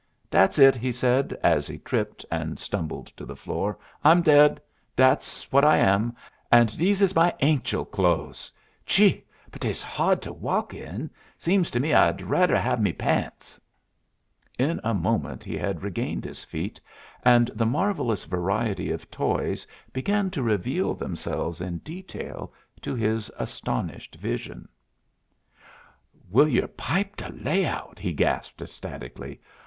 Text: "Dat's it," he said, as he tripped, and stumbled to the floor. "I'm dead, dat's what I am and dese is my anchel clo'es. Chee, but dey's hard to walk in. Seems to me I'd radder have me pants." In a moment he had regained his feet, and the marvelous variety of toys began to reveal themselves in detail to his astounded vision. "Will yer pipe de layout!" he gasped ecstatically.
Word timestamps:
"Dat's 0.31 0.57
it," 0.57 0.73
he 0.73 0.91
said, 0.91 1.37
as 1.43 1.67
he 1.67 1.77
tripped, 1.77 2.25
and 2.31 2.57
stumbled 2.57 3.05
to 3.17 3.23
the 3.23 3.35
floor. 3.35 3.77
"I'm 4.03 4.23
dead, 4.23 4.59
dat's 4.95 5.51
what 5.51 5.63
I 5.63 5.77
am 5.77 6.15
and 6.51 6.75
dese 6.75 7.01
is 7.03 7.13
my 7.13 7.31
anchel 7.39 7.85
clo'es. 7.85 8.51
Chee, 8.87 9.23
but 9.51 9.61
dey's 9.61 9.83
hard 9.83 10.23
to 10.23 10.33
walk 10.33 10.73
in. 10.73 11.11
Seems 11.37 11.69
to 11.69 11.79
me 11.79 11.93
I'd 11.93 12.23
radder 12.23 12.57
have 12.57 12.81
me 12.81 12.93
pants." 12.93 13.59
In 14.57 14.81
a 14.83 14.95
moment 14.95 15.43
he 15.43 15.55
had 15.55 15.83
regained 15.83 16.25
his 16.25 16.43
feet, 16.43 16.81
and 17.23 17.49
the 17.53 17.67
marvelous 17.67 18.23
variety 18.25 18.89
of 18.89 19.11
toys 19.11 19.67
began 19.93 20.31
to 20.31 20.41
reveal 20.41 20.95
themselves 20.95 21.61
in 21.61 21.77
detail 21.77 22.51
to 22.81 22.95
his 22.95 23.29
astounded 23.37 24.15
vision. 24.15 24.67
"Will 26.31 26.47
yer 26.47 26.65
pipe 26.65 27.15
de 27.17 27.29
layout!" 27.29 27.99
he 27.99 28.13
gasped 28.13 28.63
ecstatically. 28.63 29.39